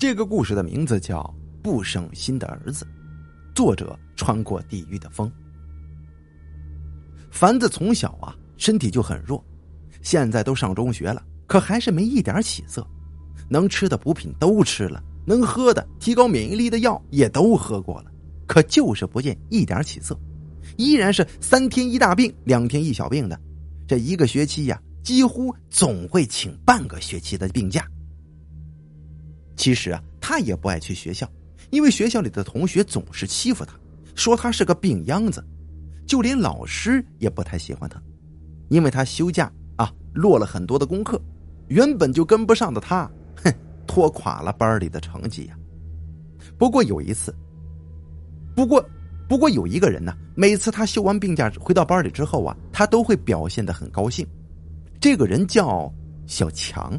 [0.00, 1.20] 这个故事的名字叫
[1.62, 2.86] 《不省心的儿子》，
[3.54, 5.30] 作者穿过地狱的风。
[7.30, 9.44] 凡子从小啊身体就很弱，
[10.00, 12.82] 现在都上中学了，可还是没一点起色。
[13.46, 18.10] 能吃的补品都吃了，能喝的提高免疫力的药也都喝过了，
[18.46, 20.18] 可就是不见一点起色，
[20.78, 23.38] 依然是三天一大病，两天一小病的。
[23.86, 27.86] 这一个学期呀，几乎总会请半个学期的病假。
[29.60, 31.30] 其实啊，他也不爱去学校，
[31.68, 33.78] 因为学校里的同学总是欺负他，
[34.14, 35.44] 说他是个病秧子，
[36.06, 38.00] 就连老师也不太喜欢他，
[38.70, 41.20] 因为他休假啊落了很多的功课，
[41.68, 43.04] 原本就跟不上的他，
[43.36, 43.52] 哼，
[43.86, 45.58] 拖垮了班里的成绩呀。
[46.56, 47.34] 不过有一次，
[48.56, 48.82] 不过
[49.28, 54.26] 不过有一个人呢，每次他休完病假回到班里之后啊，他都会表现的很高兴，
[54.98, 55.92] 这个人叫
[56.26, 56.98] 小强，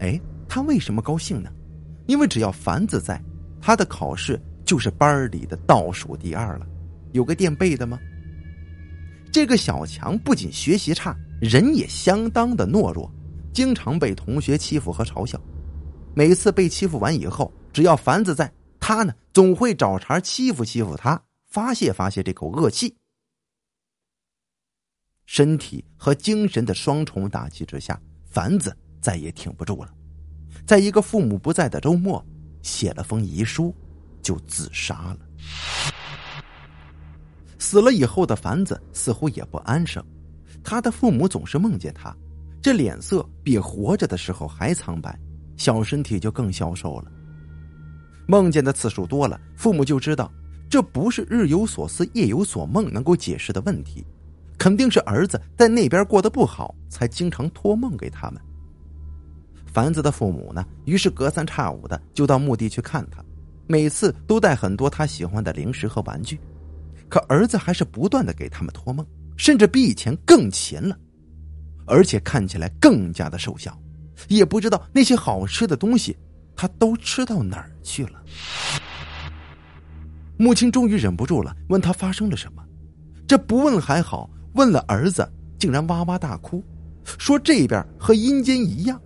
[0.00, 0.20] 哎。
[0.48, 1.50] 他为什么高兴呢？
[2.06, 3.22] 因为只要凡子在，
[3.60, 6.66] 他的考试就是班里的倒数第二了。
[7.12, 7.98] 有个垫背的吗？
[9.30, 13.10] 这个小强不仅学习差，人也相当的懦弱，
[13.52, 15.38] 经常被同学欺负和嘲笑。
[16.14, 22.96] 每次被欺负完以后，只要凡子在，他呢总会找茬欺负欺负他，发泄发泄这口恶气。
[25.26, 29.92] 身体和精神的双重打击之下，凡子再也挺不住了。
[30.68, 32.22] 在一个父母不在的周末，
[32.60, 33.74] 写了封遗书，
[34.20, 35.18] 就自杀了。
[37.58, 40.04] 死了以后的凡子似乎也不安生，
[40.62, 42.14] 他的父母总是梦见他，
[42.60, 45.18] 这脸色比活着的时候还苍白，
[45.56, 47.10] 小身体就更消瘦了。
[48.26, 50.30] 梦见的次数多了，父母就知道
[50.68, 54.04] 这不是日有所思夜有所梦能够解释的问题，
[54.58, 58.38] 肯定是儿子在那边过得不好，才经常托梦给他们。
[59.72, 63.22] 凡子的父母呢，于是隔三差五的就到墓地去看他，
[63.66, 66.40] 每次都带很多他喜欢的零食和玩具，
[67.08, 69.06] 可儿子还是不断的给他们托梦，
[69.36, 70.96] 甚至比以前更勤了，
[71.86, 73.78] 而且看起来更加的瘦小，
[74.28, 76.16] 也不知道那些好吃的东西
[76.56, 78.22] 他都吃到哪儿去了。
[80.38, 82.64] 母亲终于忍不住了，问他发生了什么，
[83.26, 86.64] 这不问还好，问了儿子竟然哇哇大哭，
[87.04, 89.00] 说这边和阴间一样。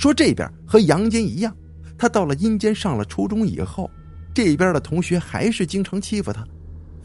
[0.00, 1.54] 说这边和阳间一样，
[1.98, 3.90] 他到了阴间上了初中以后，
[4.32, 6.42] 这边的同学还是经常欺负他，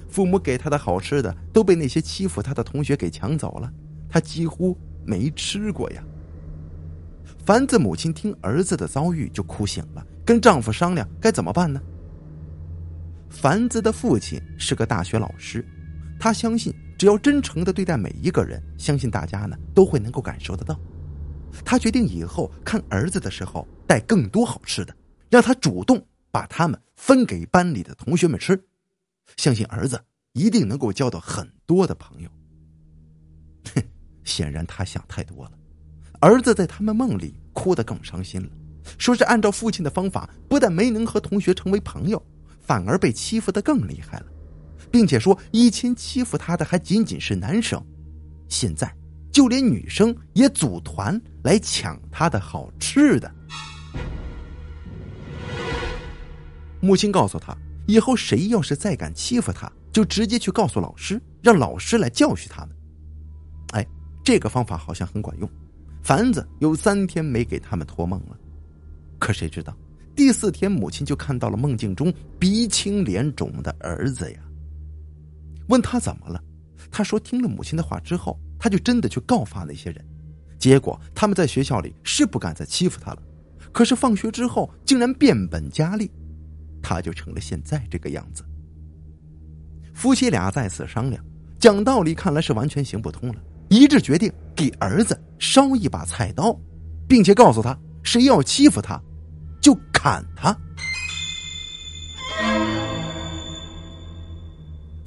[0.07, 3.69] 父母给他的好吃的都被那些欺负他的同学给抢走了，
[4.07, 6.01] 他几乎没吃过呀。
[7.45, 11.81] 凡子母亲听儿子的遭遇就哭醒了，跟丈夫商量该怎么办呢？
[13.29, 15.65] 凡子的父亲是个大学老师，
[16.17, 20.79] 他相信只要真诚的对待每一个人，相信大家呢都会能够感受得到。
[21.63, 24.95] 他决定以后看儿子的时候带更多好吃的，
[25.29, 28.61] 让他主动把他们分给班里的同学们吃，
[29.37, 32.29] 相信儿子一定能够交到很多的朋友。
[33.73, 33.81] 哼，
[34.25, 35.51] 显然他想太多了。
[36.19, 38.49] 儿子在他们梦里哭得更伤心了，
[38.97, 42.21] 说是按照父亲的方法，不但没能和同学成为朋友，
[42.61, 44.25] 反而被欺负的更厉害了，
[44.89, 47.83] 并且说以前欺负他的还仅仅是男生，
[48.49, 48.91] 现在。
[49.35, 53.29] 就连女生也组团来抢他的好吃的。
[56.79, 57.53] 母亲告诉他，
[57.85, 62.73] 以后谁要是再敢欺负他，就直接去告诉老师，让老师来教训他们。
[63.73, 63.85] 哎，
[64.23, 65.49] 这个方法好像很管用。
[66.01, 68.37] 凡子有三天没给他们托梦了，
[69.19, 69.75] 可谁知道
[70.15, 74.39] 第四天，母亲就看到了梦境中鼻青脸肿的儿子呀。
[75.67, 76.41] 问他怎么了，
[76.95, 78.39] 他说听了母亲的话之后。
[78.57, 80.03] 他就真的去告发那些人，
[80.57, 83.21] 结果他们在学校里是不敢再欺负他了，
[83.71, 86.09] 可是放学之后竟然变本加厉，
[86.81, 88.43] 他就成了现在这个样子。
[89.93, 91.23] 夫妻俩再次商量，
[91.59, 93.35] 讲道理看来是完全行不通了，
[93.69, 96.57] 一致决定给儿子烧一把菜刀，
[97.07, 98.99] 并且告诉他，谁要欺负他，
[99.61, 100.57] 就砍他。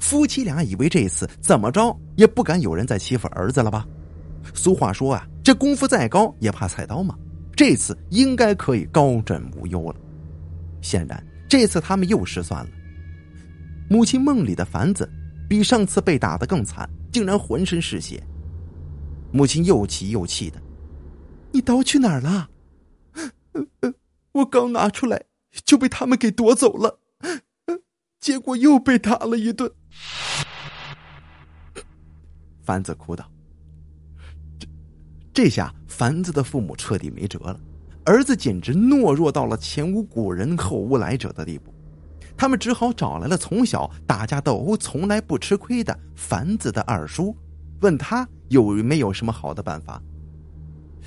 [0.09, 3.85] 夫妻俩以为这次怎么着也不敢有人再欺负儿子了吧？
[4.55, 7.15] 俗话说啊，这功夫再高也怕菜刀嘛。
[7.55, 9.95] 这次应该可以高枕无忧了。
[10.81, 12.71] 显然，这次他们又失算了。
[13.87, 15.07] 母亲梦里的凡子
[15.47, 18.19] 比上次被打的更惨，竟然浑身是血。
[19.31, 20.59] 母亲又气又气的
[21.53, 22.49] ：“你刀去哪儿了
[24.33, 25.21] ？”“我刚拿出来
[25.65, 26.99] 就被他们给夺走了。”
[28.19, 29.71] 结果又被打了一顿，
[32.61, 33.25] 凡子哭道
[34.59, 34.67] ：“这
[35.33, 37.57] 这下凡子的父母彻底没辙了，
[38.03, 41.73] 儿子简直懦弱到了前无古人后无来者的地步。
[42.35, 47.33] 他们只好找来了从小打架斗殴从来不吃亏的凡子的二叔，
[47.79, 50.01] 问他有没有什么好的办法。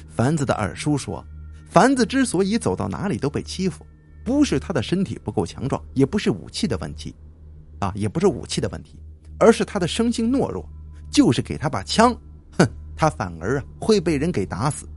[0.08, 1.22] 凡子的二叔说
[1.68, 3.86] ：“凡子之所以走到哪里都被欺负，
[4.24, 7.14] 不是他的身体不够强壮，也不是武器的问题，
[7.78, 8.98] 啊，也不是武器的问题，
[9.38, 10.68] 而是他的生性懦弱。
[11.10, 12.16] 就是给他把枪，
[12.58, 12.66] 哼，
[12.96, 14.88] 他反而啊会被人给打死。”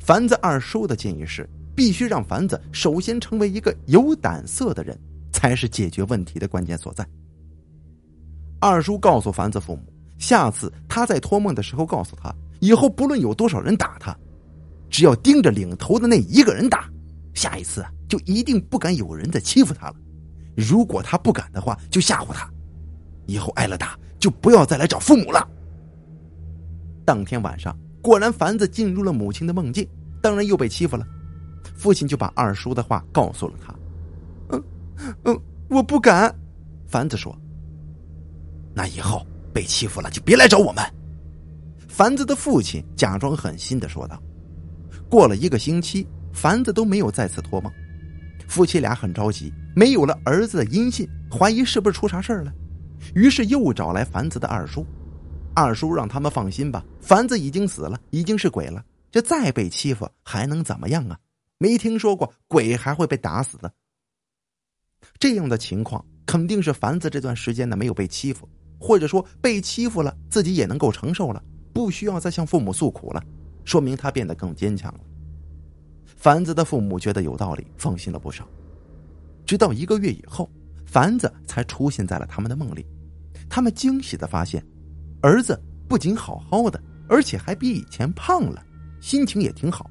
[0.00, 4.98] 凡子二叔的建议是：必须让凡子首先成为一个有胆色的人。
[5.34, 7.06] 才是解决问题的关键所在。
[8.60, 9.82] 二叔告诉凡子父母，
[10.16, 14.16] 下次他在托梦的时候，告诉他，以后不论有多少人打他，
[14.88, 16.88] 只要盯着领头的那一个人打，
[17.34, 19.96] 下一次就一定不敢有人再欺负他了。
[20.56, 22.48] 如果他不敢的话，就吓唬他，
[23.26, 25.48] 以后挨了打就不要再来找父母了。
[27.04, 29.86] 当天晚上，果然凡子进入了母亲的梦境，
[30.22, 31.06] 当然又被欺负了。
[31.74, 33.74] 父亲就把二叔的话告诉了他。
[34.50, 34.64] 嗯
[35.24, 36.34] 嗯，我不敢。
[36.86, 37.36] 凡子说
[38.72, 40.84] ：“那以后被欺负了就别来找我们。”
[41.88, 44.22] 凡子的父亲假装狠心的说道。
[45.08, 47.72] 过了一个星期，凡子都没有再次托梦，
[48.48, 52.52] 夫妻俩很着急，没有了儿子的音信，怀疑是不是出啥事了，
[53.14, 54.86] 于是又找来凡子的二叔。
[55.54, 61.18] 二叔让他们放心吧，凡子已经死了，已经是鬼了，这再被欺负还能怎么样啊？
[61.58, 63.72] 没听说过鬼还会被打死的。
[65.18, 68.48] 这样的情况肯定是凡子这段时间呢没有被欺负，
[68.80, 71.42] 或者说被欺负了自己也能够承受了，
[71.72, 73.22] 不需要再向父母诉苦了，
[73.64, 75.00] 说明他变得更坚强了。
[76.24, 78.48] 凡子的父母觉得有道理，放心了不少。
[79.44, 80.50] 直到一个月以后，
[80.86, 82.86] 凡子才出现在了他们的梦里，
[83.46, 84.64] 他们惊喜的发现，
[85.20, 88.64] 儿子不仅好好的，而且还比以前胖了，
[89.02, 89.90] 心情也挺好。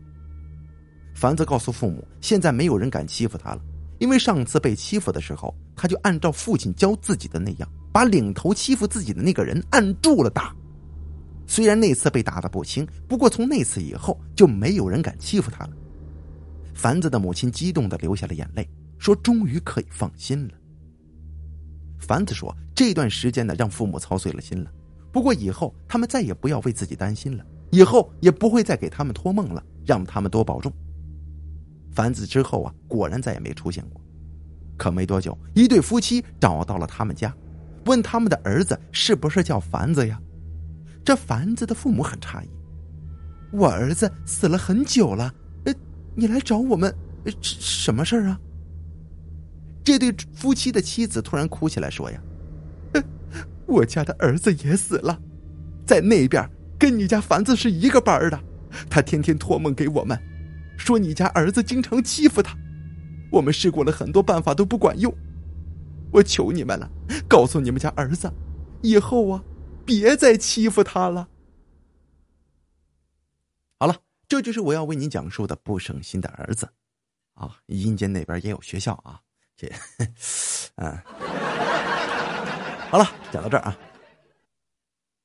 [1.14, 3.62] 凡子告诉父母，现在没有人敢欺负他了。
[4.00, 10.52] 因为上次被欺负的时候，他就按照父亲教自己的那样，把领头欺负自己的那个人按住了打。
[11.46, 15.74] 虽然那次被打的不轻，不过从那次以后就没有人敢欺负他了。
[16.74, 18.68] 凡子的母亲激动的流下了眼泪，
[18.98, 20.54] 说：“终于可以放心了。”
[22.00, 24.72] 凡子说：“这段时间呢，让父母操碎了心了。
[25.12, 30.72] 不过以后他们再也不要为自己担心了，以后也不会再给他们托梦了，让他们多保重。”
[31.92, 34.02] 凡子之后啊，果然再也没出现过。
[34.76, 37.34] 可没多久，一对夫妻找到了他们家，
[37.86, 40.20] 问他们的儿子是不是叫凡子呀？
[41.06, 42.50] 这凡子的父母很诧异
[43.54, 45.32] ：“我儿子死了很久了，
[46.16, 46.94] 你来找我们，
[47.42, 48.40] 什么事儿啊？”
[49.84, 52.22] 这对夫妻的妻子突然哭起来说：“呀，
[53.66, 55.20] 我家的儿子也死了，
[55.86, 58.40] 在那边跟你家凡子是一个班的，
[58.90, 60.18] 他天天托梦给我们。”
[60.76, 62.58] 说你家儿子经常欺负他，
[63.32, 65.14] 我们试过了很多办法都不管用，
[66.12, 66.90] 我求你们了，
[67.28, 68.32] 告诉你们家儿子，
[68.82, 69.44] 以后啊，
[69.86, 71.28] 别再欺负他了。
[73.80, 73.96] 好了，
[74.34, 76.68] 这就是我要为您讲述的不省心的儿子，
[77.36, 79.22] 啊，阴间那边也有学校啊，
[79.56, 79.72] 这，
[80.78, 80.98] 嗯，
[82.90, 83.78] 好了，讲到这儿啊。